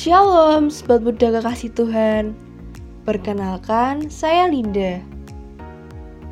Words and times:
Shalom, 0.00 0.72
sobat 0.72 1.04
muda 1.04 1.28
kekasih 1.28 1.76
Tuhan. 1.76 2.32
Perkenalkan, 3.04 4.08
saya 4.08 4.48
Linda. 4.48 4.96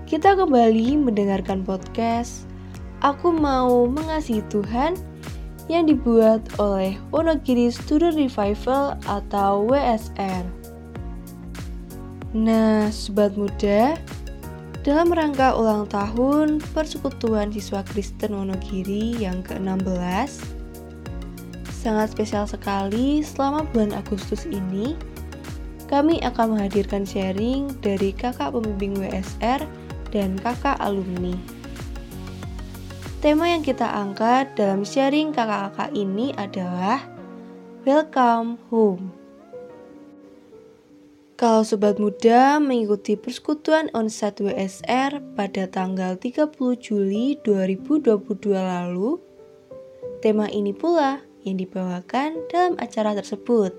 Kita 0.08 0.40
kembali 0.40 0.96
mendengarkan 0.96 1.68
podcast 1.68 2.48
Aku 3.04 3.28
Mau 3.28 3.84
Mengasihi 3.84 4.40
Tuhan 4.48 4.96
yang 5.68 5.84
dibuat 5.84 6.48
oleh 6.56 6.96
Wonogiri 7.12 7.68
Student 7.68 8.16
Revival 8.16 8.96
atau 9.04 9.68
WSR. 9.68 10.48
Nah, 12.32 12.88
sobat 12.88 13.36
muda, 13.36 14.00
dalam 14.80 15.12
rangka 15.12 15.52
ulang 15.52 15.84
tahun 15.92 16.64
Persekutuan 16.72 17.52
Siswa 17.52 17.84
Kristen 17.84 18.32
Wonogiri 18.32 19.20
yang 19.20 19.44
ke-16, 19.44 20.56
sangat 21.88 22.12
spesial 22.12 22.44
sekali 22.44 23.24
selama 23.24 23.64
bulan 23.72 23.96
Agustus 23.96 24.44
ini. 24.44 24.92
Kami 25.88 26.20
akan 26.20 26.52
menghadirkan 26.52 27.08
sharing 27.08 27.72
dari 27.80 28.12
kakak 28.12 28.52
pembimbing 28.52 28.92
WSR 29.00 29.64
dan 30.12 30.36
kakak 30.44 30.76
alumni. 30.84 31.32
Tema 33.24 33.48
yang 33.48 33.64
kita 33.64 33.88
angkat 33.88 34.52
dalam 34.52 34.84
sharing 34.84 35.32
kakak-kakak 35.32 35.96
ini 35.96 36.36
adalah 36.36 37.08
Welcome 37.88 38.60
Home. 38.68 39.08
Kalau 41.40 41.64
sobat 41.64 41.96
muda 41.96 42.60
mengikuti 42.60 43.16
persekutuan 43.16 43.88
onset 43.96 44.36
WSR 44.44 45.24
pada 45.32 45.64
tanggal 45.64 46.20
30 46.20 46.52
Juli 46.84 47.40
2022 47.40 48.20
lalu, 48.52 49.16
tema 50.20 50.50
ini 50.52 50.76
pula 50.76 51.27
yang 51.48 51.56
dibawakan 51.56 52.44
dalam 52.52 52.76
acara 52.76 53.16
tersebut. 53.16 53.72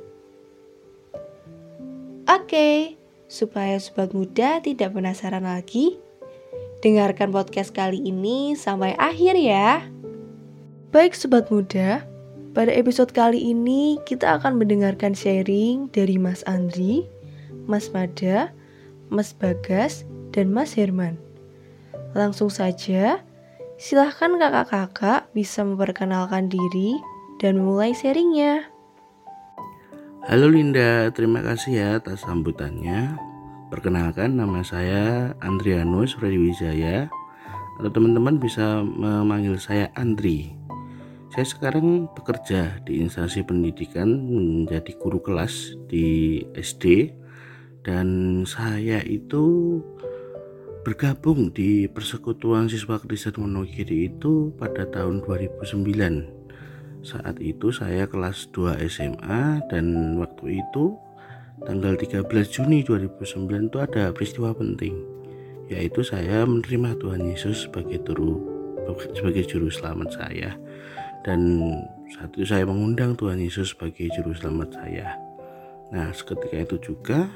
Oke, 2.26 2.98
supaya 3.30 3.78
sobat 3.78 4.14
muda 4.14 4.58
tidak 4.62 4.98
penasaran 4.98 5.46
lagi, 5.46 6.02
dengarkan 6.82 7.30
podcast 7.30 7.74
kali 7.74 8.02
ini 8.02 8.58
sampai 8.58 8.98
akhir 8.98 9.38
ya. 9.38 9.86
Baik 10.90 11.14
sobat 11.14 11.50
muda, 11.54 12.06
pada 12.58 12.74
episode 12.74 13.14
kali 13.14 13.54
ini 13.54 14.02
kita 14.10 14.42
akan 14.42 14.58
mendengarkan 14.58 15.14
sharing 15.14 15.86
dari 15.94 16.18
Mas 16.18 16.42
Andri, 16.50 17.06
Mas 17.70 17.94
Mada, 17.94 18.50
Mas 19.14 19.34
Bagas, 19.38 20.02
dan 20.34 20.50
Mas 20.50 20.74
Herman. 20.74 21.18
Langsung 22.18 22.50
saja, 22.50 23.22
silahkan 23.78 24.34
kakak-kakak 24.38 25.30
bisa 25.38 25.62
memperkenalkan 25.62 26.50
diri 26.50 26.98
dan 27.40 27.64
memulai 27.64 27.96
sharingnya. 27.96 28.68
Halo 30.28 30.52
Linda, 30.52 31.08
terima 31.16 31.40
kasih 31.40 31.72
ya 31.74 31.90
atas 31.98 32.28
sambutannya. 32.28 33.16
Perkenalkan 33.72 34.36
nama 34.36 34.60
saya 34.62 35.34
Andrianus 35.40 36.20
Wijaya 36.20 37.08
atau 37.80 37.90
teman-teman 37.90 38.38
bisa 38.38 38.84
memanggil 38.84 39.56
saya 39.56 39.88
Andri. 39.96 40.52
Saya 41.32 41.46
sekarang 41.48 42.12
bekerja 42.12 42.84
di 42.84 43.00
instansi 43.00 43.48
pendidikan 43.48 44.10
menjadi 44.28 44.92
guru 45.00 45.24
kelas 45.24 45.80
di 45.88 46.44
SD 46.58 47.16
dan 47.88 48.44
saya 48.44 49.00
itu 49.08 49.80
bergabung 50.84 51.54
di 51.54 51.88
Persekutuan 51.88 52.68
Siswa 52.68 53.00
Kristen 53.00 53.40
Wonogiri 53.40 54.10
itu 54.12 54.52
pada 54.58 54.90
tahun 54.90 55.22
2009 55.24 56.39
saat 57.00 57.40
itu 57.40 57.72
saya 57.72 58.06
kelas 58.06 58.52
2 58.52 58.80
SMA 58.92 59.64
dan 59.72 60.16
waktu 60.20 60.60
itu 60.60 61.00
tanggal 61.64 61.96
13 61.96 62.28
Juni 62.48 62.84
2009 62.84 63.72
itu 63.72 63.78
ada 63.80 64.12
peristiwa 64.12 64.52
penting 64.52 65.00
yaitu 65.70 66.02
saya 66.02 66.44
menerima 66.44 66.98
Tuhan 66.98 67.24
Yesus 67.24 67.70
sebagai 67.70 68.02
turu 68.04 68.42
sebagai 69.14 69.46
juru 69.46 69.70
selamat 69.70 70.10
saya 70.18 70.58
dan 71.22 71.62
saat 72.10 72.34
itu 72.34 72.46
saya 72.48 72.66
mengundang 72.66 73.14
Tuhan 73.14 73.38
Yesus 73.38 73.78
sebagai 73.78 74.10
juru 74.10 74.34
selamat 74.34 74.82
saya. 74.82 75.14
Nah, 75.94 76.10
seketika 76.10 76.58
itu 76.58 76.78
juga 76.82 77.30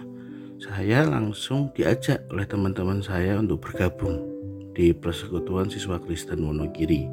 saya 0.58 1.06
langsung 1.06 1.70
diajak 1.78 2.26
oleh 2.34 2.48
teman-teman 2.48 3.04
saya 3.04 3.38
untuk 3.38 3.62
bergabung 3.70 4.18
di 4.74 4.90
Persekutuan 4.96 5.70
Siswa 5.70 6.02
Kristen 6.02 6.42
Wonogiri 6.42 7.06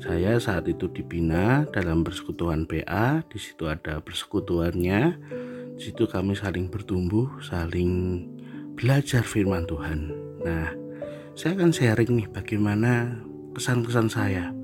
saya 0.00 0.40
saat 0.40 0.64
itu 0.64 0.88
dibina 0.88 1.68
dalam 1.76 2.00
persekutuan 2.00 2.64
PA, 2.64 3.20
di 3.28 3.36
situ 3.36 3.68
ada 3.68 4.00
persekutuannya. 4.00 5.00
Di 5.76 5.82
situ 5.92 6.08
kami 6.08 6.32
saling 6.32 6.72
bertumbuh, 6.72 7.28
saling 7.44 8.24
belajar 8.80 9.20
firman 9.20 9.68
Tuhan. 9.68 10.08
Nah, 10.40 10.72
saya 11.36 11.52
akan 11.52 11.76
sharing 11.76 12.16
nih 12.16 12.28
bagaimana 12.32 13.12
kesan-kesan 13.52 14.08
saya 14.08 14.56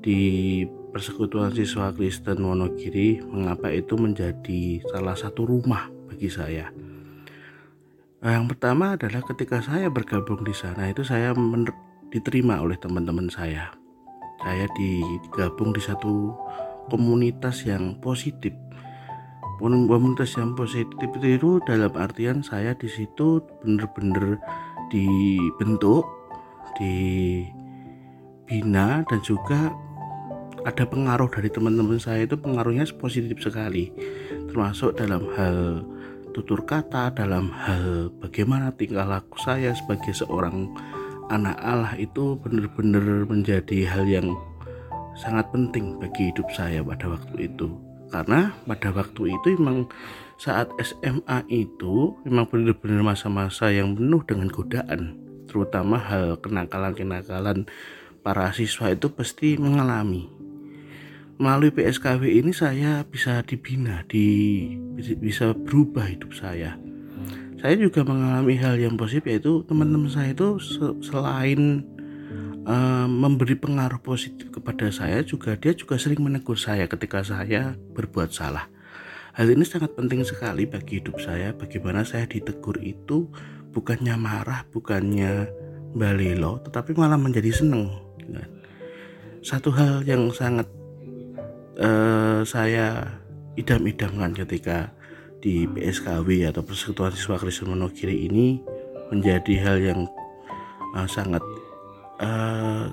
di 0.00 0.64
persekutuan 0.88 1.52
siswa 1.52 1.92
Kristen 1.92 2.40
Wonogiri, 2.40 3.20
mengapa 3.28 3.68
itu 3.68 4.00
menjadi 4.00 4.80
salah 4.88 5.16
satu 5.20 5.52
rumah 5.52 5.92
bagi 6.08 6.32
saya. 6.32 6.72
Yang 8.24 8.56
pertama 8.56 8.96
adalah 8.96 9.20
ketika 9.20 9.60
saya 9.60 9.92
bergabung 9.92 10.40
di 10.48 10.56
sana 10.56 10.88
itu 10.88 11.04
saya 11.04 11.36
diterima 12.08 12.64
oleh 12.64 12.80
teman-teman 12.80 13.28
saya 13.28 13.81
saya 14.42 14.66
digabung 14.74 15.72
di 15.72 15.80
satu 15.80 16.34
komunitas 16.90 17.64
yang 17.66 17.96
positif. 18.02 18.52
Komunitas 19.62 20.34
yang 20.34 20.58
positif 20.58 21.06
itu 21.22 21.62
dalam 21.62 21.94
artian 21.94 22.42
saya 22.42 22.74
di 22.74 22.90
situ 22.90 23.38
benar-benar 23.62 24.42
dibentuk 24.90 26.02
dibina 26.74 27.46
dan 29.06 29.20
juga 29.22 29.70
ada 30.66 30.82
pengaruh 30.86 31.30
dari 31.30 31.46
teman-teman 31.50 32.02
saya 32.02 32.26
itu 32.26 32.34
pengaruhnya 32.34 32.86
positif 32.98 33.38
sekali. 33.38 33.94
Termasuk 34.50 34.98
dalam 34.98 35.30
hal 35.38 35.86
tutur 36.32 36.64
kata 36.64 37.12
dalam 37.12 37.52
hal 37.52 38.08
bagaimana 38.18 38.72
tingkah 38.72 39.04
laku 39.04 39.36
saya 39.38 39.76
sebagai 39.76 40.16
seorang 40.16 40.72
anak 41.30 41.58
Allah 41.62 41.94
itu 42.00 42.34
benar-benar 42.40 43.28
menjadi 43.28 43.86
hal 43.86 44.08
yang 44.08 44.34
sangat 45.14 45.46
penting 45.52 46.00
bagi 46.00 46.32
hidup 46.32 46.48
saya 46.50 46.80
pada 46.82 47.12
waktu 47.12 47.52
itu. 47.52 47.76
Karena 48.10 48.52
pada 48.68 48.92
waktu 48.92 49.32
itu 49.32 49.56
memang 49.56 49.88
saat 50.36 50.68
SMA 50.80 51.48
itu 51.48 52.16
memang 52.26 52.48
benar-benar 52.50 53.14
masa-masa 53.14 53.72
yang 53.72 53.96
penuh 53.96 54.20
dengan 54.26 54.48
godaan. 54.52 55.16
Terutama 55.48 56.00
hal 56.00 56.40
kenakalan-kenakalan 56.40 57.68
para 58.20 58.52
siswa 58.52 58.92
itu 58.92 59.08
pasti 59.12 59.56
mengalami. 59.56 60.28
Melalui 61.40 61.72
PSKW 61.74 62.44
ini 62.44 62.52
saya 62.54 63.02
bisa 63.02 63.40
dibina 63.42 64.04
di 64.06 64.68
bisa 65.18 65.56
berubah 65.56 66.06
hidup 66.06 66.36
saya 66.36 66.76
saya 67.62 67.78
juga 67.78 68.02
mengalami 68.02 68.58
hal 68.58 68.74
yang 68.74 68.98
positif 68.98 69.30
yaitu 69.30 69.62
teman-teman 69.70 70.10
saya 70.10 70.34
itu 70.34 70.58
selain 70.98 71.86
uh, 72.66 73.06
memberi 73.06 73.54
pengaruh 73.54 74.02
positif 74.02 74.50
kepada 74.50 74.90
saya 74.90 75.22
juga 75.22 75.54
dia 75.54 75.70
juga 75.70 75.94
sering 75.94 76.26
menegur 76.26 76.58
saya 76.58 76.90
ketika 76.90 77.22
saya 77.22 77.78
berbuat 77.94 78.34
salah. 78.34 78.66
Hal 79.38 79.46
ini 79.46 79.62
sangat 79.62 79.94
penting 79.94 80.26
sekali 80.26 80.66
bagi 80.66 80.98
hidup 80.98 81.22
saya. 81.22 81.54
Bagaimana 81.54 82.02
saya 82.02 82.26
ditegur 82.26 82.82
itu 82.82 83.30
bukannya 83.70 84.18
marah, 84.18 84.66
bukannya 84.68 85.46
balelo, 85.94 86.60
tetapi 86.66 86.92
malah 86.98 87.16
menjadi 87.16 87.48
senang. 87.62 87.94
Satu 89.40 89.70
hal 89.70 90.02
yang 90.02 90.34
sangat 90.34 90.66
uh, 91.78 92.42
saya 92.42 93.06
idam-idamkan 93.56 94.34
ketika 94.34 94.92
di 95.42 95.66
PSKW 95.66 96.46
atau 96.46 96.62
Persekutuan 96.62 97.10
Siswa 97.10 97.36
Kristen 97.36 97.74
Monogiri 97.74 98.30
ini 98.30 98.62
menjadi 99.10 99.54
hal 99.58 99.76
yang 99.82 100.00
uh, 100.94 101.08
sangat 101.10 101.42
uh, 102.22 102.86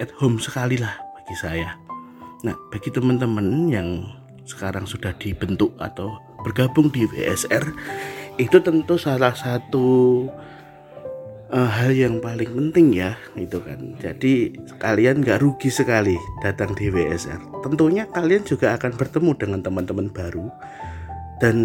at 0.00 0.10
home 0.16 0.40
sekali 0.40 0.80
lah 0.80 0.96
bagi 1.20 1.36
saya. 1.36 1.76
Nah, 2.40 2.56
bagi 2.72 2.88
teman-teman 2.88 3.68
yang 3.68 4.08
sekarang 4.48 4.88
sudah 4.88 5.12
dibentuk 5.20 5.76
atau 5.76 6.16
bergabung 6.40 6.88
di 6.88 7.04
WSR 7.04 7.68
itu 8.40 8.56
tentu 8.64 8.96
salah 8.96 9.36
satu 9.36 10.26
uh, 11.52 11.70
hal 11.76 11.92
yang 11.92 12.24
paling 12.24 12.48
penting 12.48 12.96
ya 12.96 13.20
itu 13.36 13.60
kan. 13.60 14.00
Jadi 14.00 14.56
kalian 14.80 15.20
nggak 15.20 15.44
rugi 15.44 15.68
sekali 15.68 16.16
datang 16.40 16.72
di 16.72 16.88
WSR 16.88 17.60
tentunya 17.60 18.08
kalian 18.08 18.48
juga 18.48 18.72
akan 18.80 18.96
bertemu 18.96 19.30
dengan 19.36 19.60
teman-teman 19.60 20.08
baru 20.08 20.48
dan 21.40 21.56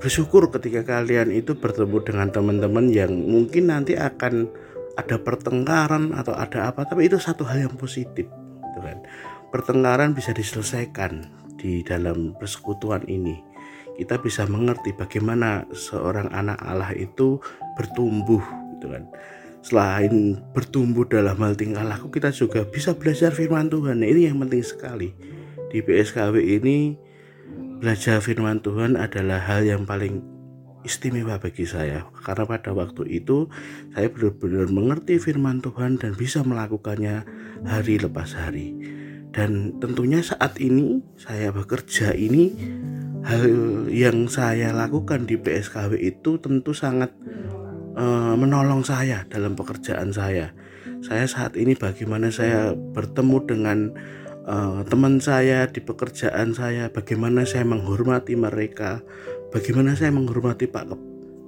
bersyukur 0.00 0.48
ketika 0.48 0.86
kalian 0.86 1.28
itu 1.34 1.58
bertemu 1.58 2.00
dengan 2.00 2.28
teman-teman 2.32 2.88
yang 2.88 3.12
mungkin 3.12 3.68
nanti 3.68 3.98
akan 3.98 4.48
ada 4.96 5.20
pertengkaran 5.20 6.16
atau 6.16 6.32
ada 6.32 6.72
apa 6.72 6.88
tapi 6.88 7.06
itu 7.10 7.20
satu 7.20 7.44
hal 7.44 7.68
yang 7.68 7.76
positif 7.76 8.26
gitu 8.30 8.80
kan. 8.80 9.04
Pertengkaran 9.50 10.14
bisa 10.14 10.30
diselesaikan 10.30 11.26
di 11.60 11.82
dalam 11.84 12.32
persekutuan 12.38 13.04
ini. 13.10 13.42
Kita 13.98 14.16
bisa 14.16 14.48
mengerti 14.48 14.96
bagaimana 14.96 15.68
seorang 15.76 16.32
anak 16.32 16.56
Allah 16.64 16.96
itu 16.96 17.36
bertumbuh 17.76 18.40
gitu 18.78 18.88
kan. 18.88 19.04
Selain 19.60 20.40
bertumbuh 20.56 21.04
dalam 21.04 21.36
hal 21.36 21.52
tingkah 21.52 21.84
laku 21.84 22.08
kita 22.08 22.32
juga 22.32 22.64
bisa 22.64 22.96
belajar 22.96 23.36
firman 23.36 23.68
Tuhan. 23.68 24.00
Nah, 24.00 24.08
ini 24.08 24.32
yang 24.32 24.40
penting 24.40 24.64
sekali. 24.64 25.12
Di 25.68 25.84
PSKW 25.84 26.40
ini 26.40 26.96
belajar 27.80 28.20
firman 28.20 28.60
Tuhan 28.60 29.00
adalah 29.00 29.40
hal 29.40 29.64
yang 29.64 29.88
paling 29.88 30.20
istimewa 30.84 31.36
bagi 31.40 31.64
saya 31.64 32.08
karena 32.24 32.44
pada 32.48 32.72
waktu 32.72 33.04
itu 33.08 33.48
saya 33.92 34.08
benar-benar 34.08 34.68
mengerti 34.72 35.20
firman 35.20 35.60
Tuhan 35.60 36.00
dan 36.00 36.16
bisa 36.16 36.40
melakukannya 36.40 37.24
hari 37.64 38.00
lepas 38.00 38.32
hari 38.36 38.76
dan 39.30 39.76
tentunya 39.78 40.24
saat 40.24 40.56
ini 40.58 41.04
saya 41.20 41.52
bekerja 41.52 42.16
ini 42.16 42.52
hal 43.24 43.44
yang 43.92 44.26
saya 44.26 44.72
lakukan 44.72 45.28
di 45.28 45.36
PSKW 45.36 46.00
itu 46.00 46.40
tentu 46.40 46.72
sangat 46.72 47.12
uh, 47.94 48.34
menolong 48.34 48.82
saya 48.82 49.28
dalam 49.28 49.54
pekerjaan 49.54 50.10
saya. 50.10 50.52
Saya 51.00 51.24
saat 51.24 51.56
ini 51.56 51.72
bagaimana 51.76 52.28
saya 52.28 52.76
bertemu 52.76 53.36
dengan 53.48 53.78
uh, 54.50 54.82
teman 54.84 55.22
saya 55.22 55.70
di 55.70 55.78
pekerjaan 55.78 56.52
saya, 56.52 56.90
bagaimana 56.90 57.46
saya 57.46 57.62
menghormati 57.62 58.34
mereka, 58.34 59.00
bagaimana 59.54 59.94
saya 59.94 60.10
menghormati 60.10 60.66
Pak 60.66 60.90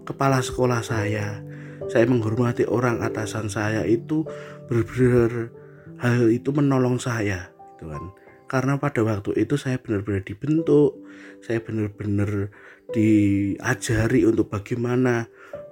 kepala 0.07 0.39
sekolah 0.39 0.81
saya, 0.87 1.43
saya 1.91 2.05
menghormati 2.07 2.63
orang 2.67 3.03
atasan 3.03 3.51
saya 3.51 3.83
itu 3.83 4.23
benar-benar 4.71 5.51
hal 5.99 6.31
itu 6.31 6.51
menolong 6.55 7.03
saya, 7.03 7.51
gitu 7.75 7.91
kan. 7.91 8.05
Karena 8.47 8.77
pada 8.77 9.01
waktu 9.01 9.33
itu 9.35 9.57
saya 9.57 9.81
benar-benar 9.81 10.23
dibentuk, 10.23 11.01
saya 11.41 11.59
benar-benar 11.65 12.53
diajari 12.93 14.29
untuk 14.29 14.53
bagaimana 14.53 15.25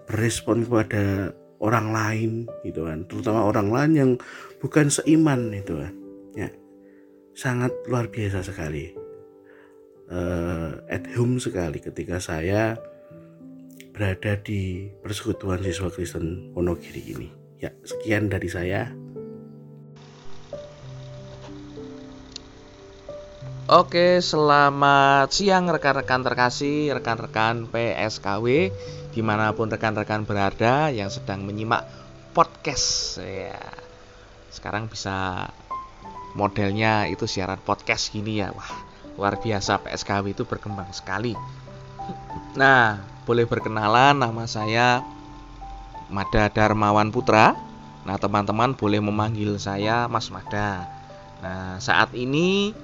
berespon 0.09 0.65
kepada 0.65 1.37
orang 1.61 1.93
lain 1.93 2.31
gitu 2.65 2.89
kan, 2.89 3.05
terutama 3.05 3.45
orang 3.45 3.69
lain 3.69 3.93
yang 3.93 4.11
bukan 4.65 4.89
seiman 4.89 5.53
itu 5.53 5.77
kan. 5.77 6.00
Sangat 7.35 7.73
luar 7.87 8.11
biasa 8.11 8.43
sekali. 8.43 8.91
Uh, 10.11 10.83
at 10.91 11.07
home 11.15 11.39
sekali 11.39 11.79
ketika 11.79 12.19
saya 12.19 12.75
berada 13.95 14.35
di 14.43 14.91
persekutuan 15.05 15.63
siswa 15.63 15.93
Kristen 15.93 16.51
Wonogiri 16.57 17.03
ini. 17.15 17.29
Ya, 17.61 17.71
sekian 17.85 18.33
dari 18.33 18.49
saya. 18.51 18.91
Oke, 23.71 24.19
selamat 24.19 25.31
siang 25.31 25.71
rekan-rekan 25.71 26.27
terkasih, 26.27 26.91
rekan-rekan 26.91 27.71
PSKW, 27.71 28.75
di 29.15 29.23
mana 29.23 29.55
pun 29.55 29.71
rekan-rekan 29.71 30.27
berada 30.27 30.91
yang 30.91 31.07
sedang 31.07 31.47
menyimak 31.47 31.87
podcast. 32.35 33.23
Ya, 33.23 33.63
sekarang 34.51 34.91
bisa 34.91 35.47
modelnya 36.35 37.11
itu 37.11 37.27
siaran 37.27 37.59
podcast 37.63 38.11
gini 38.15 38.43
ya, 38.43 38.55
wah 38.55 38.71
luar 39.19 39.37
biasa 39.37 39.83
PSKW 39.85 40.33
itu 40.33 40.45
berkembang 40.49 40.89
sekali. 40.95 41.37
Nah, 42.57 43.03
boleh 43.29 43.45
berkenalan, 43.45 44.17
nama 44.17 44.45
saya 44.49 45.05
Mada 46.11 46.51
Darmawan 46.51 47.13
Putra. 47.13 47.55
Nah, 48.03 48.17
teman-teman 48.17 48.75
boleh 48.75 48.99
memanggil 48.99 49.61
saya 49.61 50.09
Mas 50.09 50.33
Mada. 50.33 50.89
Nah, 51.45 51.77
saat 51.79 52.11
ini 52.17 52.75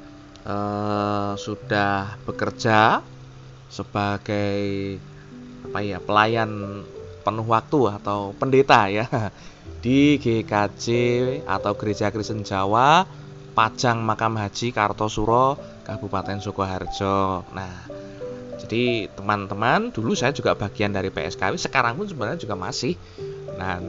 uh, 0.46 1.34
sudah 1.34 2.20
bekerja 2.28 3.02
sebagai 3.66 4.96
apa 5.66 5.82
ya 5.82 5.98
pelayan 5.98 6.82
penuh 7.26 7.46
waktu 7.50 7.90
atau 7.98 8.30
pendeta 8.38 8.86
ya 8.86 9.04
di 9.84 10.14
GKJ 10.22 10.86
atau 11.42 11.72
Gereja 11.74 12.14
Kristen 12.14 12.46
Jawa 12.46 13.02
Pajang 13.56 14.04
Makam 14.04 14.36
Haji 14.36 14.68
Kartosuro 14.76 15.56
Kabupaten 15.88 16.36
Sukoharjo. 16.44 17.48
Nah, 17.56 17.88
jadi 18.60 19.08
teman-teman 19.16 19.88
dulu 19.96 20.12
saya 20.12 20.36
juga 20.36 20.52
bagian 20.52 20.92
dari 20.92 21.08
PSKW, 21.08 21.56
sekarang 21.56 21.96
pun 21.96 22.04
sebenarnya 22.04 22.36
juga 22.36 22.52
masih. 22.52 23.00
Nah, 23.56 23.80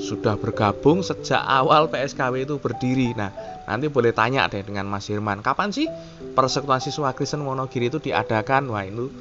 sudah 0.00 0.34
bergabung 0.40 1.04
sejak 1.04 1.38
awal 1.38 1.86
PSKW 1.92 2.48
itu 2.48 2.56
berdiri. 2.58 3.14
Nah, 3.14 3.30
nanti 3.68 3.86
boleh 3.92 4.10
tanya 4.10 4.48
deh 4.50 4.64
dengan 4.64 4.88
Mas 4.88 5.06
Hirman, 5.06 5.44
kapan 5.44 5.70
sih 5.70 5.86
persekutuan 6.34 6.82
siswa 6.82 7.14
Kristen 7.14 7.46
Wonogiri 7.46 7.92
itu 7.92 8.00
diadakan? 8.02 8.72
Wah, 8.72 8.88
itu 8.88 9.12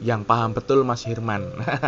yang 0.00 0.24
paham 0.24 0.56
betul 0.56 0.82
Mas 0.82 1.04
Hirman. 1.04 1.46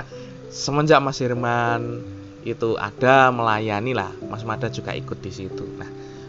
Semenjak 0.53 1.01
Mas 1.03 1.19
Hirman 1.19 2.05
itu 2.45 2.77
ada 2.77 3.33
melayani 3.33 3.97
lah, 3.97 4.13
Mas 4.29 4.45
Mada 4.45 4.69
juga 4.69 4.93
ikut 4.93 5.19
di 5.25 5.33
situ. 5.33 5.65
Nah, 5.81 5.89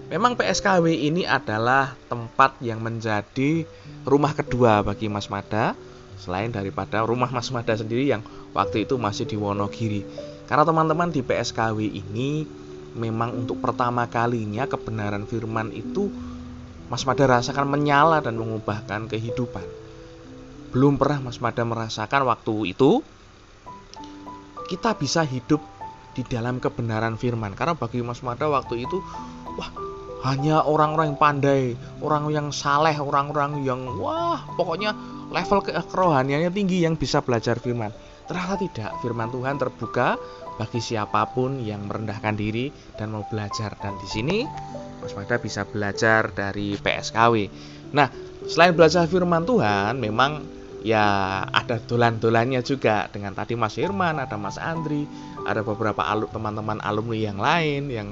memang 0.09 0.37
PSKW 0.37 1.09
ini 1.09 1.25
adalah 1.25 1.97
tempat 2.05 2.61
yang 2.61 2.81
menjadi 2.81 3.65
rumah 4.05 4.37
kedua 4.37 4.85
bagi 4.85 5.09
Mas 5.09 5.29
Mada 5.33 5.73
selain 6.21 6.53
daripada 6.53 7.01
rumah 7.03 7.29
Mas 7.33 7.49
Mada 7.49 7.73
sendiri 7.73 8.09
yang 8.09 8.21
waktu 8.53 8.85
itu 8.85 8.95
masih 9.01 9.25
di 9.25 9.35
Wonogiri. 9.35 10.05
Karena 10.45 10.61
teman-teman 10.61 11.09
di 11.09 11.25
PSKW 11.25 11.89
ini 11.89 12.45
memang 12.95 13.33
untuk 13.33 13.59
pertama 13.59 14.05
kalinya 14.07 14.69
kebenaran 14.69 15.25
firman 15.25 15.73
itu 15.73 16.13
Mas 16.85 17.03
Mada 17.03 17.25
rasakan 17.25 17.65
menyala 17.65 18.21
dan 18.21 18.37
mengubahkan 18.37 19.09
kehidupan. 19.09 19.65
Belum 20.69 21.01
pernah 21.01 21.25
Mas 21.25 21.41
Mada 21.41 21.65
merasakan 21.65 22.29
waktu 22.29 22.77
itu 22.77 23.01
kita 24.69 24.93
bisa 24.97 25.25
hidup 25.25 25.61
di 26.13 26.21
dalam 26.23 26.61
kebenaran 26.61 27.17
firman. 27.17 27.57
Karena 27.57 27.73
bagi 27.73 28.05
Mas 28.05 28.21
Mada 28.21 28.45
waktu 28.47 28.85
itu 28.85 29.01
wah 29.57 29.94
hanya 30.25 30.65
orang-orang 30.65 31.13
yang 31.13 31.19
pandai, 31.21 31.63
orang 32.01 32.25
yang 32.33 32.47
saleh, 32.49 32.97
orang-orang 32.97 33.61
yang 33.61 33.85
wah 34.01 34.41
pokoknya 34.57 34.97
level 35.29 35.61
kerohaniannya 35.61 36.49
tinggi 36.49 36.81
yang 36.81 36.97
bisa 36.97 37.21
belajar 37.21 37.61
firman. 37.61 37.93
Ternyata 38.25 38.57
tidak, 38.57 38.91
firman 39.05 39.29
Tuhan 39.29 39.61
terbuka 39.61 40.17
bagi 40.57 40.81
siapa 40.81 41.29
pun 41.29 41.61
yang 41.61 41.85
merendahkan 41.85 42.33
diri 42.33 42.73
dan 42.97 43.13
mau 43.13 43.21
belajar. 43.29 43.77
Dan 43.77 44.01
di 44.01 44.07
sini 44.09 44.37
Mas 44.97 45.13
Magda 45.13 45.37
bisa 45.37 45.61
belajar 45.61 46.33
dari 46.33 46.73
PSKW. 46.73 47.35
Nah, 47.93 48.09
selain 48.49 48.73
belajar 48.73 49.05
firman 49.05 49.45
Tuhan, 49.45 50.01
memang 50.01 50.41
ya 50.81 51.05
ada 51.49 51.77
dolan-dolannya 51.77 52.65
juga 52.65 53.05
dengan 53.13 53.37
tadi 53.37 53.53
Mas 53.53 53.77
Firman, 53.77 54.17
ada 54.17 54.37
Mas 54.41 54.57
Andri, 54.57 55.05
ada 55.45 55.61
beberapa 55.61 56.01
teman-teman 56.33 56.81
alumni 56.81 57.17
yang 57.17 57.37
lain 57.37 57.93
yang 57.93 58.09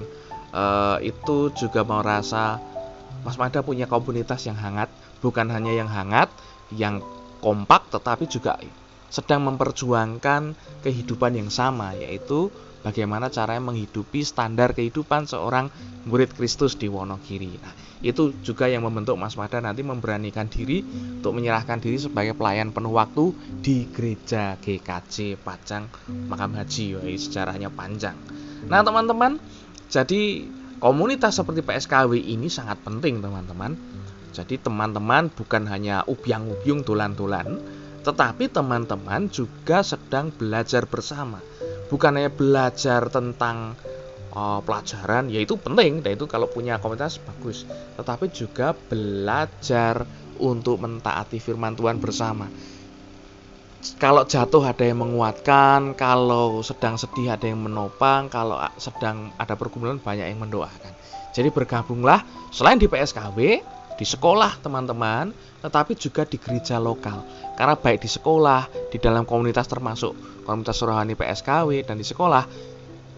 uh, 0.53 0.97
itu 1.01 1.51
juga 1.57 1.81
merasa 1.83 2.61
Mas 3.25 3.35
Magda 3.35 3.65
punya 3.65 3.89
komunitas 3.89 4.45
yang 4.45 4.55
hangat, 4.55 4.87
bukan 5.19 5.49
hanya 5.49 5.73
yang 5.73 5.89
hangat, 5.89 6.29
yang 6.71 7.01
kompak, 7.43 7.91
tetapi 7.91 8.29
juga 8.29 8.59
sedang 9.13 9.45
memperjuangkan 9.45 10.57
kehidupan 10.81 11.37
yang 11.37 11.53
sama 11.53 11.93
yaitu 11.93 12.49
bagaimana 12.81 13.29
caranya 13.29 13.69
menghidupi 13.71 14.25
standar 14.25 14.73
kehidupan 14.73 15.29
seorang 15.29 15.69
murid 16.09 16.33
Kristus 16.33 16.75
di 16.75 16.89
Wonogiri. 16.89 17.61
Nah, 17.61 17.73
itu 18.03 18.35
juga 18.43 18.67
yang 18.67 18.83
membentuk 18.83 19.15
Mas 19.15 19.39
Mada 19.39 19.63
nanti 19.63 19.85
memberanikan 19.85 20.51
diri 20.51 20.83
untuk 21.21 21.37
menyerahkan 21.37 21.79
diri 21.79 22.01
sebagai 22.01 22.35
pelayan 22.35 22.75
penuh 22.75 22.91
waktu 22.91 23.31
di 23.63 23.87
gereja 23.87 24.59
GKJ 24.59 25.39
Pacang 25.39 25.87
Makam 26.27 26.57
Haji. 26.57 26.99
Wah, 26.99 27.07
sejarahnya 27.07 27.71
panjang. 27.71 28.17
Nah, 28.67 28.83
teman-teman, 28.83 29.39
jadi 29.87 30.47
komunitas 30.83 31.39
seperti 31.39 31.63
PSKW 31.63 32.19
ini 32.19 32.51
sangat 32.51 32.83
penting, 32.83 33.23
teman-teman. 33.23 33.79
Jadi 34.33 34.57
teman-teman 34.59 35.29
bukan 35.29 35.69
hanya 35.69 36.01
ubyang-ubyung 36.09 36.81
tulan-tulan, 36.83 37.61
tetapi 38.01 38.49
teman-teman 38.49 39.29
juga 39.29 39.85
sedang 39.85 40.33
belajar 40.33 40.89
bersama. 40.89 41.39
Bukan 41.87 42.17
hanya 42.17 42.33
belajar 42.33 43.07
tentang 43.13 43.77
uh, 44.33 44.59
pelajaran, 44.65 45.29
yaitu 45.29 45.55
penting, 45.61 46.01
dan 46.01 46.17
itu 46.17 46.25
kalau 46.25 46.49
punya 46.49 46.81
komunitas 46.81 47.21
bagus. 47.21 47.69
Tetapi 47.95 48.33
juga 48.33 48.73
belajar 48.73 50.03
untuk 50.41 50.81
mentaati 50.81 51.37
firman 51.37 51.77
Tuhan 51.77 52.01
bersama. 52.01 52.49
Kalau 53.99 54.23
jatuh 54.23 54.63
ada 54.63 54.83
yang 54.87 55.03
menguatkan, 55.03 55.91
kalau 55.99 56.63
sedang 56.63 56.95
sedih 56.95 57.35
ada 57.35 57.43
yang 57.43 57.59
menopang, 57.59 58.31
kalau 58.31 58.55
sedang 58.79 59.35
ada 59.35 59.59
pergumulan 59.59 59.99
banyak 59.99 60.31
yang 60.31 60.39
mendoakan. 60.39 60.95
Jadi 61.35 61.51
bergabunglah 61.51 62.23
selain 62.47 62.79
di 62.79 62.87
PSKW, 62.87 63.39
di 63.99 64.05
sekolah 64.07 64.63
teman-teman, 64.63 65.35
tetapi 65.59 65.99
juga 65.99 66.23
di 66.23 66.39
gereja 66.39 66.79
lokal. 66.79 67.27
Karena 67.59 67.75
baik 67.75 68.07
di 68.07 68.09
sekolah, 68.09 68.71
di 68.87 68.97
dalam 69.03 69.27
komunitas 69.27 69.67
termasuk 69.67 70.15
komunitas 70.47 70.79
rohani 70.79 71.19
PSKW 71.19 71.83
dan 71.83 71.99
di 71.99 72.05
sekolah 72.07 72.43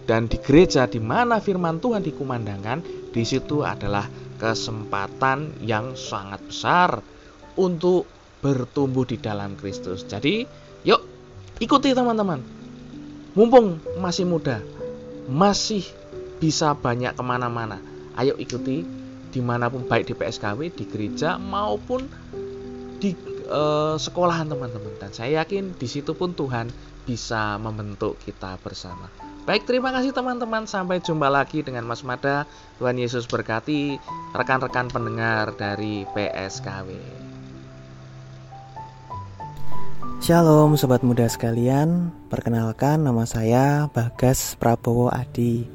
dan 0.05 0.29
di 0.29 0.37
gereja 0.37 0.85
di 0.85 1.01
mana 1.01 1.41
firman 1.41 1.81
Tuhan 1.81 2.05
dikumandangkan, 2.05 2.81
di 3.13 3.23
situ 3.25 3.65
adalah 3.65 4.05
kesempatan 4.37 5.61
yang 5.65 5.97
sangat 5.97 6.41
besar 6.45 6.89
untuk 7.57 8.14
bertumbuh 8.45 9.09
di 9.09 9.17
dalam 9.17 9.57
Kristus. 9.57 10.05
Jadi, 10.05 10.45
yuk 10.85 11.01
ikuti 11.57 11.97
teman-teman. 11.97 12.45
Mumpung 13.33 13.81
masih 13.97 14.29
muda, 14.29 14.61
masih 15.25 15.81
bisa 16.37 16.77
banyak 16.77 17.17
ke 17.17 17.23
mana-mana. 17.25 17.81
Ayo 18.13 18.37
ikuti 18.37 18.85
di 19.33 19.41
mana 19.41 19.67
pun 19.67 19.83
baik 19.89 20.07
di 20.07 20.13
PSKW, 20.13 20.71
di 20.71 20.85
gereja 20.85 21.41
maupun 21.41 22.05
di 23.01 23.17
uh, 23.49 23.97
sekolahan 23.97 24.45
teman-teman. 24.45 24.93
Dan 25.01 25.09
saya 25.11 25.41
yakin 25.41 25.73
di 25.75 25.89
situ 25.89 26.13
pun 26.13 26.37
Tuhan 26.37 26.69
bisa 27.09 27.57
membentuk 27.57 28.21
kita 28.21 28.61
bersama. 28.61 29.09
Baik, 29.45 29.65
terima 29.67 29.89
kasih 29.93 30.13
teman-teman. 30.13 30.69
Sampai 30.69 31.01
jumpa 31.01 31.27
lagi 31.27 31.65
dengan 31.65 31.85
Mas 31.85 32.01
Mada. 32.01 32.45
Tuhan 32.77 32.97
Yesus 32.97 33.27
berkati 33.27 33.97
rekan-rekan 34.33 34.89
pendengar 34.89 35.53
dari 35.53 36.07
PSKW. 36.13 37.24
Shalom 40.23 40.79
sobat 40.79 41.03
muda 41.03 41.27
sekalian, 41.27 42.07
perkenalkan 42.31 43.03
nama 43.03 43.27
saya 43.27 43.91
Bagas 43.91 44.55
Prabowo 44.55 45.11
Adi. 45.11 45.67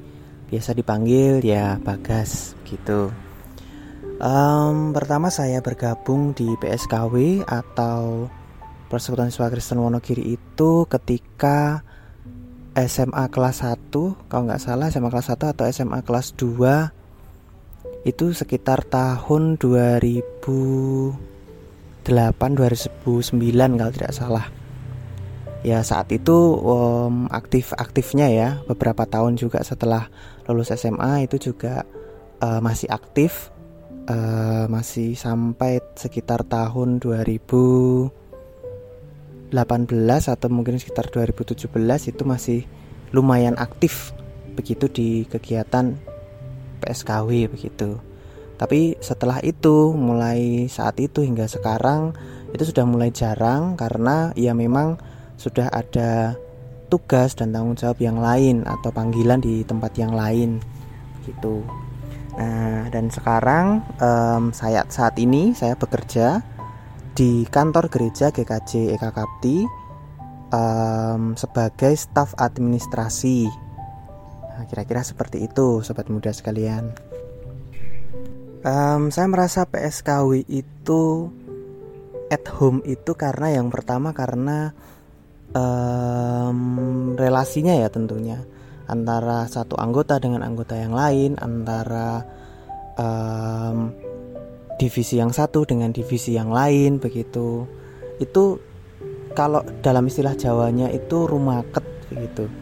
Biasa 0.49 0.73
dipanggil 0.73 1.45
ya 1.45 1.77
Bagas 1.77 2.57
gitu. 2.65 3.13
Um, 4.17 4.97
Pertama 4.97 5.29
saya 5.29 5.61
bergabung 5.61 6.33
di 6.33 6.49
PSKW 6.57 7.45
atau 7.45 8.33
Persekutuan 8.89 9.29
Siswa 9.29 9.53
Kristen 9.53 9.85
Wonogiri 9.85 10.25
itu 10.41 10.89
ketika 10.89 11.85
SMA 12.73 13.29
kelas 13.29 13.61
1 13.61 13.93
Kalau 14.25 14.43
nggak 14.49 14.63
salah 14.63 14.89
SMA 14.89 15.13
kelas 15.13 15.37
1 15.37 15.53
atau 15.53 15.65
SMA 15.69 16.01
kelas 16.01 16.33
2 16.41 18.09
Itu 18.09 18.33
sekitar 18.33 18.89
tahun 18.89 19.61
2000 19.61 21.30
2009 22.11 23.79
kalau 23.79 23.93
tidak 23.95 24.13
salah. 24.13 24.47
Ya 25.61 25.85
saat 25.85 26.09
itu 26.09 26.57
um, 26.57 27.29
aktif 27.29 27.77
aktifnya 27.77 28.33
ya 28.33 28.49
beberapa 28.65 29.05
tahun 29.05 29.37
juga 29.37 29.61
setelah 29.61 30.09
lulus 30.49 30.73
SMA 30.73 31.29
itu 31.29 31.53
juga 31.53 31.85
uh, 32.41 32.65
masih 32.65 32.89
aktif 32.89 33.53
uh, 34.09 34.65
masih 34.73 35.15
sampai 35.15 35.85
sekitar 35.95 36.49
tahun 36.49 36.97
2018 36.99 38.11
atau 40.33 40.49
mungkin 40.49 40.81
sekitar 40.81 41.13
2017 41.13 41.69
itu 42.09 42.23
masih 42.25 42.65
lumayan 43.13 43.61
aktif 43.61 44.17
begitu 44.57 44.89
di 44.89 45.09
kegiatan 45.29 45.93
PSKW 46.81 47.53
begitu 47.53 48.01
tapi 48.61 49.01
setelah 49.01 49.41
itu, 49.41 49.97
mulai 49.97 50.69
saat 50.69 51.01
itu 51.01 51.25
hingga 51.25 51.49
sekarang 51.49 52.13
itu 52.53 52.69
sudah 52.69 52.85
mulai 52.85 53.09
jarang 53.09 53.73
karena 53.73 54.37
ya 54.37 54.53
memang 54.53 55.01
sudah 55.41 55.73
ada 55.73 56.37
tugas 56.93 57.33
dan 57.33 57.57
tanggung 57.57 57.73
jawab 57.73 57.97
yang 58.05 58.21
lain 58.21 58.69
atau 58.69 58.93
panggilan 58.93 59.41
di 59.41 59.65
tempat 59.65 59.97
yang 59.97 60.13
lain 60.13 60.61
gitu. 61.25 61.65
Nah, 62.37 62.93
dan 62.93 63.09
sekarang 63.09 63.81
um, 63.97 64.53
saya 64.53 64.85
saat 64.93 65.17
ini 65.17 65.57
saya 65.57 65.73
bekerja 65.73 66.45
di 67.17 67.49
kantor 67.49 67.89
gereja 67.89 68.29
GKJ 68.29 68.93
Eka 68.93 69.09
Kapti 69.17 69.65
um, 70.53 71.33
sebagai 71.33 71.97
staf 71.97 72.37
administrasi. 72.37 73.49
Nah, 74.53 74.69
kira-kira 74.69 75.01
seperti 75.01 75.49
itu, 75.49 75.81
sobat 75.81 76.13
muda 76.13 76.29
sekalian. 76.29 77.10
Um, 78.61 79.09
saya 79.09 79.25
merasa 79.25 79.65
PSKW 79.65 80.45
itu 80.45 81.33
at 82.29 82.45
home 82.61 82.85
itu 82.85 83.17
karena 83.17 83.57
yang 83.57 83.73
pertama 83.73 84.13
karena 84.13 84.77
um, 85.57 87.17
relasinya 87.17 87.73
ya 87.73 87.89
tentunya. 87.89 88.45
Antara 88.85 89.49
satu 89.49 89.81
anggota 89.81 90.21
dengan 90.21 90.45
anggota 90.45 90.77
yang 90.77 90.93
lain 90.93 91.41
antara 91.41 92.21
um, 93.01 93.97
divisi 94.77 95.17
yang 95.17 95.33
satu 95.33 95.65
dengan 95.65 95.89
divisi 95.97 96.37
yang 96.37 96.53
lain 96.53 97.01
begitu. 97.01 97.65
Itu 98.21 98.61
kalau 99.33 99.65
dalam 99.81 100.05
istilah 100.05 100.37
Jawanya 100.37 100.93
itu 100.93 101.25
rumaket 101.25 101.87
begitu 102.13 102.60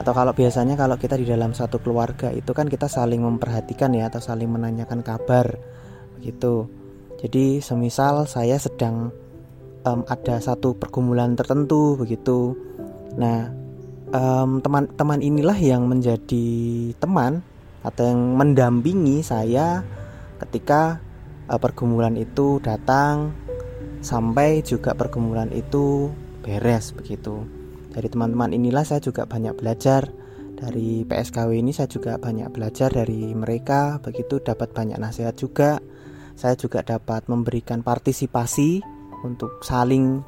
atau 0.00 0.12
kalau 0.16 0.32
biasanya 0.32 0.76
kalau 0.78 0.96
kita 0.96 1.20
di 1.20 1.28
dalam 1.28 1.52
satu 1.52 1.80
keluarga 1.80 2.32
itu 2.32 2.52
kan 2.56 2.68
kita 2.68 2.88
saling 2.88 3.20
memperhatikan 3.20 3.92
ya 3.92 4.08
atau 4.08 4.24
saling 4.24 4.48
menanyakan 4.48 5.04
kabar 5.04 5.56
begitu 6.16 6.68
jadi 7.22 7.62
semisal 7.62 8.26
saya 8.26 8.58
sedang 8.58 9.14
um, 9.86 10.02
ada 10.10 10.42
satu 10.42 10.74
pergumulan 10.74 11.38
tertentu 11.38 11.94
begitu. 11.94 12.58
Nah 13.14 13.54
teman-teman 14.60 15.20
um, 15.22 15.28
inilah 15.30 15.56
yang 15.56 15.86
menjadi 15.86 16.46
teman 16.98 17.40
atau 17.86 18.02
yang 18.10 18.34
mendampingi 18.34 19.22
saya 19.22 19.86
ketika 20.42 20.98
uh, 21.46 21.62
pergumulan 21.62 22.18
itu 22.18 22.58
datang 22.58 23.30
sampai 24.02 24.66
juga 24.66 24.98
pergumulan 24.98 25.48
itu 25.54 26.10
beres 26.42 26.90
begitu 26.90 27.46
dari 27.92 28.08
teman-teman 28.08 28.56
inilah 28.56 28.88
saya 28.88 29.04
juga 29.04 29.28
banyak 29.28 29.52
belajar. 29.52 30.08
Dari 30.56 31.04
PSKW 31.04 31.58
ini 31.58 31.76
saya 31.76 31.90
juga 31.90 32.16
banyak 32.16 32.48
belajar 32.48 32.88
dari 32.88 33.36
mereka. 33.36 34.00
Begitu 34.00 34.40
dapat 34.40 34.72
banyak 34.72 34.96
nasihat 34.96 35.36
juga. 35.36 35.76
Saya 36.32 36.56
juga 36.56 36.80
dapat 36.80 37.28
memberikan 37.28 37.84
partisipasi 37.84 38.80
untuk 39.22 39.60
saling 39.60 40.24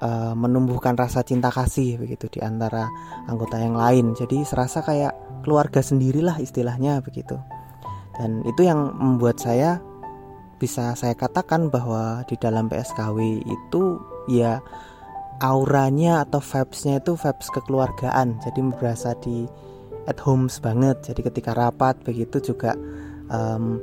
uh, 0.00 0.32
menumbuhkan 0.32 0.96
rasa 0.96 1.20
cinta 1.20 1.52
kasih 1.52 2.00
begitu 2.00 2.32
di 2.32 2.40
antara 2.40 2.88
anggota 3.28 3.60
yang 3.60 3.76
lain. 3.76 4.16
Jadi 4.16 4.40
serasa 4.42 4.80
kayak 4.80 5.44
keluarga 5.44 5.84
sendirilah 5.84 6.40
istilahnya 6.40 7.04
begitu. 7.04 7.36
Dan 8.16 8.40
itu 8.48 8.64
yang 8.64 8.94
membuat 8.96 9.42
saya 9.42 9.82
bisa 10.56 10.94
saya 10.96 11.12
katakan 11.18 11.68
bahwa 11.68 12.22
di 12.24 12.38
dalam 12.38 12.70
PSKW 12.70 13.42
itu 13.42 14.00
ya 14.30 14.62
auranya 15.42 16.22
atau 16.22 16.38
vibesnya 16.38 17.02
itu 17.02 17.18
vibes 17.18 17.48
kekeluargaan. 17.50 18.38
Jadi 18.42 18.58
berasa 18.76 19.16
di 19.18 19.48
at 20.04 20.20
homes 20.20 20.60
banget. 20.60 21.00
Jadi 21.02 21.20
ketika 21.24 21.56
rapat 21.56 21.96
begitu 22.04 22.40
juga 22.52 22.76
um, 23.32 23.80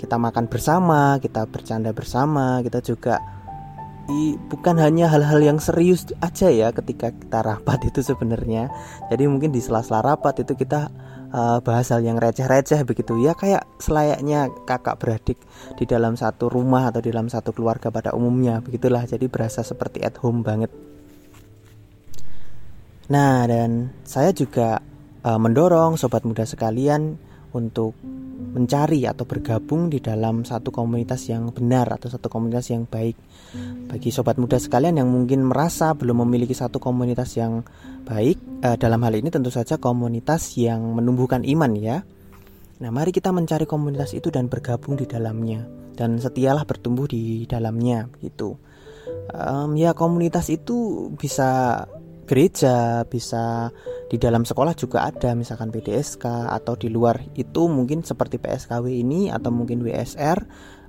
kita 0.00 0.16
makan 0.16 0.48
bersama 0.48 1.20
kita 1.20 1.44
bercanda 1.44 1.92
bersama 1.92 2.64
kita 2.64 2.80
juga 2.80 3.20
i, 4.08 4.36
bukan 4.48 4.80
hanya 4.80 5.12
hal-hal 5.12 5.44
yang 5.44 5.60
serius 5.60 6.08
aja 6.24 6.48
ya 6.48 6.72
ketika 6.72 7.12
kita 7.12 7.40
rapat 7.44 7.84
itu 7.88 8.00
sebenarnya. 8.00 8.72
Jadi 9.12 9.28
mungkin 9.28 9.52
di 9.52 9.60
sela-sela 9.60 10.00
rapat 10.02 10.42
itu 10.44 10.56
kita 10.56 10.88
uh, 11.30 11.58
bahas 11.62 11.90
yang 12.02 12.18
receh-receh 12.18 12.82
begitu. 12.86 13.18
Ya 13.22 13.34
kayak 13.34 13.66
selayaknya 13.78 14.50
kakak 14.66 14.98
beradik 15.00 15.38
di 15.78 15.84
dalam 15.86 16.14
satu 16.18 16.50
rumah 16.50 16.90
atau 16.90 17.00
di 17.02 17.10
dalam 17.10 17.30
satu 17.30 17.54
keluarga 17.54 17.88
pada 17.88 18.12
umumnya 18.14 18.62
begitulah. 18.62 19.06
Jadi 19.06 19.26
berasa 19.30 19.62
seperti 19.62 20.02
at 20.02 20.18
home 20.20 20.42
banget. 20.42 20.70
Nah 23.10 23.42
dan 23.50 23.90
saya 24.06 24.30
juga 24.30 24.78
uh, 25.26 25.38
mendorong 25.40 25.98
sobat 25.98 26.22
muda 26.22 26.46
sekalian 26.46 27.18
untuk 27.54 27.96
mencari 28.50 29.06
atau 29.06 29.28
bergabung 29.28 29.92
di 29.92 30.02
dalam 30.02 30.42
satu 30.42 30.74
komunitas 30.74 31.28
yang 31.30 31.54
benar 31.54 31.86
atau 31.86 32.10
satu 32.10 32.26
komunitas 32.26 32.72
yang 32.74 32.88
baik. 32.88 33.14
Bagi 33.86 34.10
sobat 34.10 34.38
muda 34.38 34.58
sekalian 34.58 34.98
yang 34.98 35.10
mungkin 35.10 35.46
merasa 35.46 35.94
belum 35.94 36.26
memiliki 36.26 36.54
satu 36.54 36.82
komunitas 36.82 37.34
yang 37.38 37.62
baik, 38.06 38.64
eh, 38.64 38.76
dalam 38.78 39.02
hal 39.06 39.14
ini 39.14 39.30
tentu 39.30 39.50
saja 39.54 39.78
komunitas 39.78 40.56
yang 40.58 40.82
menumbuhkan 40.94 41.46
iman 41.46 41.72
ya. 41.78 42.02
Nah, 42.80 42.90
mari 42.90 43.12
kita 43.12 43.28
mencari 43.28 43.68
komunitas 43.68 44.16
itu 44.16 44.32
dan 44.32 44.48
bergabung 44.48 44.96
di 44.96 45.04
dalamnya 45.04 45.80
dan 46.00 46.16
setialah 46.16 46.64
bertumbuh 46.64 47.04
di 47.04 47.44
dalamnya 47.44 48.08
gitu. 48.24 48.56
Um, 49.30 49.76
ya 49.76 49.92
komunitas 49.92 50.48
itu 50.48 51.10
bisa 51.14 51.84
gereja, 52.30 53.02
bisa 53.10 53.74
di 54.06 54.14
dalam 54.14 54.46
sekolah 54.46 54.78
juga 54.78 55.02
ada 55.02 55.34
misalkan 55.34 55.74
PDSK 55.74 56.46
atau 56.46 56.78
di 56.78 56.86
luar 56.86 57.18
itu 57.34 57.66
mungkin 57.66 58.06
seperti 58.06 58.38
PSKW 58.38 59.02
ini 59.02 59.34
atau 59.34 59.50
mungkin 59.50 59.82
WSR 59.82 60.38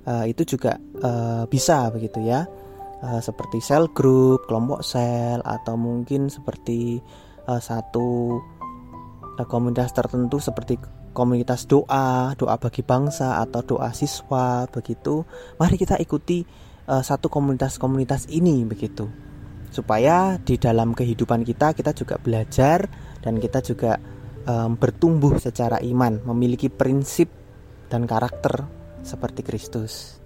uh, 0.06 0.22
eh, 0.22 0.30
itu 0.30 0.54
juga 0.54 0.78
uh, 0.78 1.42
bisa 1.50 1.90
begitu 1.90 2.22
ya. 2.22 2.46
Uh, 3.02 3.18
seperti 3.18 3.58
sel 3.58 3.90
group, 3.90 4.46
kelompok 4.46 4.86
sel 4.86 5.42
atau 5.42 5.74
mungkin 5.74 6.30
seperti 6.30 7.02
uh, 7.50 7.58
satu 7.58 8.38
uh, 9.42 9.46
komunitas 9.50 9.90
tertentu 9.90 10.38
seperti 10.38 10.78
komunitas 11.10 11.66
doa, 11.66 12.38
doa 12.38 12.54
bagi 12.62 12.86
bangsa 12.86 13.42
atau 13.42 13.66
doa 13.66 13.90
siswa 13.90 14.70
begitu. 14.70 15.26
Mari 15.58 15.74
kita 15.74 15.98
ikuti 15.98 16.46
satu 16.82 17.30
komunitas-komunitas 17.30 18.26
ini 18.26 18.66
begitu 18.66 19.31
supaya 19.72 20.36
di 20.36 20.60
dalam 20.60 20.92
kehidupan 20.92 21.48
kita 21.48 21.72
kita 21.72 21.96
juga 21.96 22.20
belajar 22.20 22.84
dan 23.24 23.40
kita 23.40 23.64
juga 23.64 23.96
um, 24.44 24.76
bertumbuh 24.76 25.40
secara 25.40 25.80
iman, 25.80 26.20
memiliki 26.28 26.68
prinsip 26.68 27.32
dan 27.88 28.04
karakter 28.04 28.68
seperti 29.00 29.40
Kristus. 29.40 30.20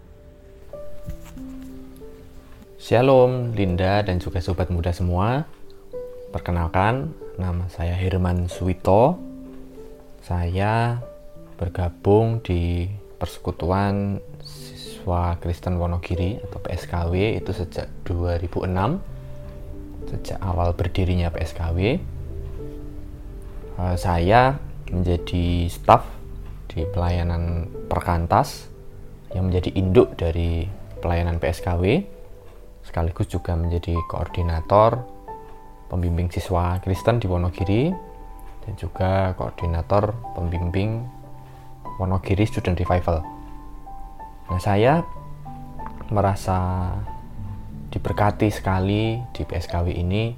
Shalom 2.76 3.55
Linda 3.55 4.03
dan 4.03 4.23
juga 4.23 4.38
sobat 4.38 4.71
muda 4.71 4.95
semua. 4.95 5.43
Perkenalkan, 6.31 7.15
nama 7.41 7.67
saya 7.73 7.97
Herman 7.97 8.47
Suwito. 8.47 9.19
Saya 10.23 11.00
bergabung 11.57 12.43
di 12.43 12.87
Persekutuan 13.17 14.21
Siswa 14.45 15.41
Kristen 15.41 15.81
Wonogiri 15.81 16.37
atau 16.45 16.61
PSKW 16.61 17.41
itu 17.41 17.50
sejak 17.57 17.88
2006. 18.05 19.16
Sejak 20.07 20.39
awal 20.43 20.73
berdirinya 20.73 21.31
PSKW. 21.35 21.79
Eh, 23.77 23.97
saya 23.99 24.57
menjadi 24.91 25.67
staf 25.67 26.07
di 26.71 26.87
pelayanan 26.87 27.67
perkantas 27.91 28.71
yang 29.35 29.51
menjadi 29.51 29.75
induk 29.75 30.15
dari 30.15 30.65
pelayanan 31.03 31.43
PSKW 31.43 32.17
sekaligus 32.87 33.27
juga 33.27 33.59
menjadi 33.59 33.99
koordinator 34.07 35.03
pembimbing 35.91 36.31
siswa 36.31 36.79
Kristen 36.79 37.19
di 37.19 37.27
Wonogiri 37.27 37.91
dan 38.63 38.73
juga 38.79 39.35
koordinator 39.35 40.15
pembimbing 40.39 41.03
Wonogiri 41.99 42.47
Student 42.47 42.79
Revival. 42.79 43.19
Nah, 44.47 44.61
saya 44.63 45.03
merasa 46.11 46.91
diberkati 47.90 48.50
sekali 48.50 49.19
di 49.33 49.43
PSKW 49.47 49.95
ini 49.95 50.35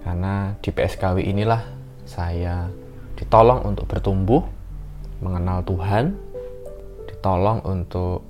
karena 0.00 0.56
di 0.64 0.70
PSKW 0.72 1.20
inilah 1.20 1.62
saya 2.08 2.72
ditolong 3.20 3.68
untuk 3.68 3.84
bertumbuh 3.84 4.40
mengenal 5.20 5.60
Tuhan, 5.68 6.16
ditolong 7.04 7.60
untuk 7.68 8.24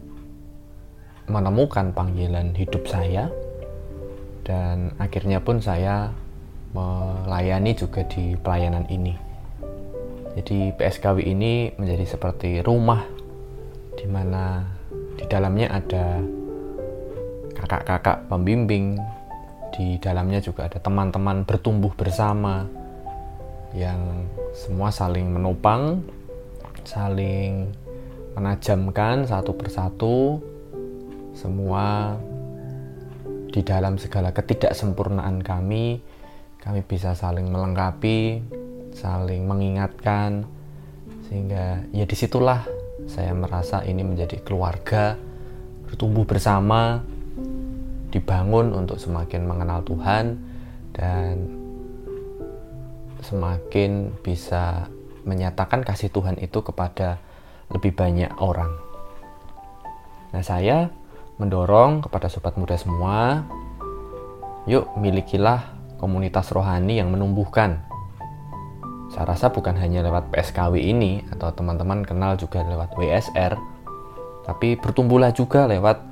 menemukan 1.31 1.95
panggilan 1.95 2.51
hidup 2.59 2.91
saya, 2.91 3.31
dan 4.43 4.91
akhirnya 4.99 5.39
pun 5.39 5.63
saya 5.63 6.11
melayani 6.75 7.79
juga 7.79 8.03
di 8.11 8.35
pelayanan 8.35 8.91
ini. 8.91 9.15
Jadi 10.35 10.75
PSKW 10.75 11.27
ini 11.27 11.71
menjadi 11.79 12.07
seperti 12.07 12.63
rumah 12.63 13.03
di 13.95 14.07
mana 14.11 14.63
di 15.19 15.27
dalamnya 15.27 15.71
ada 15.71 16.23
kakak-kakak 17.61 18.27
pembimbing, 18.27 18.97
di 19.77 20.01
dalamnya 20.01 20.41
juga 20.43 20.67
ada 20.67 20.81
teman-teman 20.81 21.45
bertumbuh 21.45 21.93
bersama 21.95 22.67
yang 23.77 24.27
semua 24.51 24.91
saling 24.91 25.31
menopang 25.31 26.03
saling 26.83 27.71
menajamkan 28.35 29.29
satu 29.29 29.53
persatu. 29.55 30.41
Semua 31.31 32.19
di 33.51 33.63
dalam 33.63 33.99
segala 33.99 34.35
ketidaksempurnaan 34.35 35.43
kami 35.43 36.03
kami 36.61 36.81
bisa 36.85 37.17
saling 37.17 37.49
melengkapi 37.51 38.45
saling 38.95 39.47
mengingatkan 39.47 40.45
sehingga 41.27 41.83
ya 41.95 42.05
di 42.07 42.17
situlah 42.19 42.63
saya 43.07 43.35
merasa 43.35 43.83
ini 43.87 44.07
menjadi 44.07 44.43
keluarga 44.43 45.19
bertumbuh 45.87 46.27
bersama 46.27 47.03
dibangun 48.11 48.75
untuk 48.75 48.99
semakin 48.99 49.47
mengenal 49.47 49.87
Tuhan 49.87 50.39
dan 50.95 51.47
semakin 53.23 54.15
bisa 54.21 54.91
menyatakan 55.23 55.85
kasih 55.85 56.11
Tuhan 56.11 56.41
itu 56.43 56.61
kepada 56.65 57.21
lebih 57.71 57.95
banyak 57.95 58.31
orang. 58.43 58.73
Nah, 60.35 60.43
saya 60.43 60.91
mendorong 61.39 62.05
kepada 62.07 62.27
sobat 62.27 62.59
muda 62.59 62.75
semua, 62.77 63.47
yuk 64.67 64.91
milikilah 64.99 65.71
komunitas 65.97 66.51
rohani 66.51 66.99
yang 66.99 67.13
menumbuhkan. 67.15 67.87
Saya 69.11 69.35
rasa 69.35 69.51
bukan 69.51 69.75
hanya 69.75 70.07
lewat 70.07 70.31
PSKW 70.31 70.79
ini 70.79 71.27
atau 71.35 71.51
teman-teman 71.51 72.07
kenal 72.07 72.39
juga 72.39 72.63
lewat 72.63 72.95
WSR, 72.95 73.59
tapi 74.47 74.79
bertumbuhlah 74.79 75.35
juga 75.35 75.67
lewat 75.67 76.10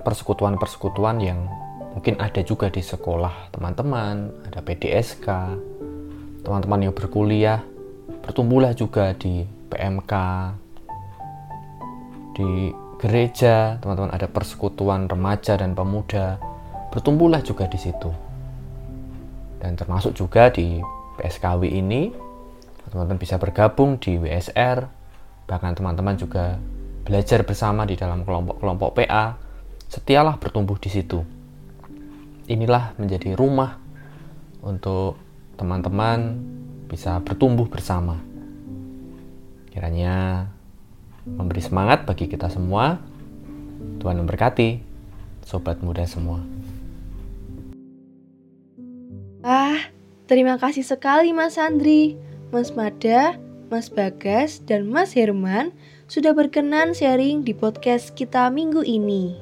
persekutuan-persekutuan 0.00 1.20
yang 1.20 1.44
mungkin 1.92 2.16
ada 2.16 2.40
juga 2.40 2.72
di 2.72 2.80
sekolah 2.80 3.52
teman-teman, 3.52 4.32
ada 4.48 4.64
PDSK, 4.64 5.28
teman-teman 6.40 6.88
yang 6.88 6.94
berkuliah, 6.96 7.60
bertumbuhlah 8.24 8.72
juga 8.72 9.12
di 9.12 9.44
PMK 9.68 10.14
di 12.32 12.72
gereja 12.96 13.76
teman-teman 13.82 14.14
ada 14.14 14.24
persekutuan 14.30 15.04
remaja 15.04 15.58
dan 15.60 15.76
pemuda 15.76 16.40
bertumbuhlah 16.88 17.44
juga 17.44 17.68
di 17.68 17.76
situ. 17.76 18.08
Dan 19.60 19.76
termasuk 19.76 20.16
juga 20.16 20.48
di 20.48 20.80
PSKW 21.20 21.68
ini 21.68 22.10
teman-teman 22.88 23.20
bisa 23.20 23.36
bergabung 23.40 23.96
di 23.96 24.20
WSR 24.20 24.84
bahkan 25.48 25.72
teman-teman 25.76 26.16
juga 26.16 26.56
belajar 27.02 27.42
bersama 27.42 27.82
di 27.88 27.98
dalam 27.98 28.22
kelompok-kelompok 28.22 29.02
PA 29.02 29.34
setialah 29.92 30.40
bertumbuh 30.40 30.80
di 30.80 30.88
situ 30.88 31.20
inilah 32.48 32.96
menjadi 32.96 33.36
rumah 33.36 33.76
untuk 34.64 35.20
teman-teman 35.60 36.40
bisa 36.88 37.20
bertumbuh 37.20 37.68
bersama. 37.68 38.16
Kiranya 39.68 40.48
memberi 41.28 41.60
semangat 41.60 42.08
bagi 42.08 42.24
kita 42.24 42.48
semua. 42.48 43.04
Tuhan 44.00 44.16
memberkati 44.24 44.80
sobat 45.44 45.84
muda 45.84 46.08
semua. 46.08 46.40
Ah, 49.44 49.92
terima 50.24 50.56
kasih 50.56 50.86
sekali 50.86 51.36
Mas 51.36 51.60
Andri, 51.60 52.16
Mas 52.48 52.72
Mada, 52.72 53.36
Mas 53.68 53.90
Bagas, 53.90 54.62
dan 54.62 54.86
Mas 54.86 55.12
Herman 55.18 55.74
sudah 56.06 56.30
berkenan 56.30 56.94
sharing 56.94 57.42
di 57.42 57.52
podcast 57.52 58.14
kita 58.14 58.46
minggu 58.54 58.86
ini. 58.86 59.41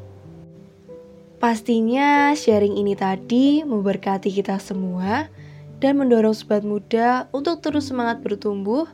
Pastinya 1.40 2.36
sharing 2.36 2.76
ini 2.76 2.92
tadi 2.92 3.64
memberkati 3.64 4.28
kita 4.28 4.60
semua 4.60 5.32
dan 5.80 5.96
mendorong 5.96 6.36
sobat 6.36 6.60
muda 6.60 7.32
untuk 7.32 7.64
terus 7.64 7.88
semangat 7.88 8.20
bertumbuh 8.20 8.84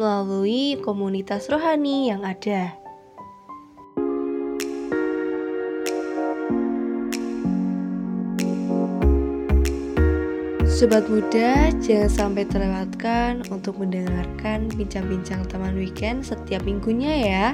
melalui 0.00 0.80
komunitas 0.80 1.52
rohani 1.52 2.08
yang 2.08 2.24
ada. 2.24 2.72
Sobat 10.64 11.04
muda, 11.12 11.68
jangan 11.84 12.08
sampai 12.08 12.48
terlewatkan 12.48 13.44
untuk 13.52 13.76
mendengarkan 13.76 14.72
bincang-bincang 14.72 15.44
teman 15.52 15.76
weekend 15.76 16.24
setiap 16.24 16.64
minggunya 16.64 17.12
ya. 17.20 17.46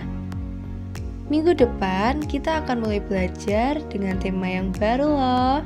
Minggu 1.26 1.58
depan 1.58 2.22
kita 2.22 2.62
akan 2.62 2.86
mulai 2.86 3.02
belajar 3.02 3.82
dengan 3.90 4.14
tema 4.22 4.46
yang 4.46 4.70
baru 4.70 5.10
loh. 5.10 5.58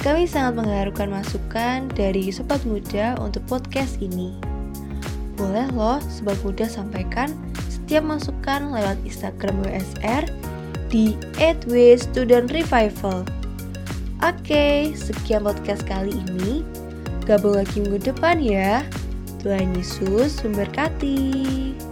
Kami 0.00 0.24
sangat 0.24 0.56
mengharapkan 0.56 1.12
masukan 1.12 1.84
dari 1.92 2.32
sobat 2.32 2.64
muda 2.64 3.20
untuk 3.20 3.44
podcast 3.44 4.00
ini. 4.00 4.32
Boleh 5.36 5.68
loh 5.76 6.00
sobat 6.08 6.40
muda 6.40 6.64
sampaikan 6.64 7.28
setiap 7.68 8.00
masukan 8.08 8.72
lewat 8.72 8.96
Instagram 9.04 9.60
WSR 9.68 10.24
di 10.88 11.12
@studentrevival. 12.00 13.28
Oke, 14.24 14.96
sekian 14.96 15.44
podcast 15.44 15.84
kali 15.84 16.16
ini. 16.16 16.64
Gabung 17.28 17.60
lagi 17.60 17.84
minggu 17.84 18.00
depan 18.00 18.40
ya. 18.40 18.80
Tuhan 19.44 19.76
Yesus 19.76 20.40
memberkati. 20.40 21.89